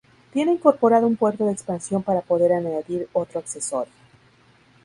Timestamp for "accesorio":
3.39-3.93